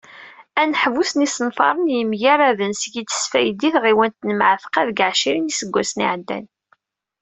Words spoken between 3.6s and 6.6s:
tɣiwant n Mεetqa, deg εecrin n yiseggasen iεeddan.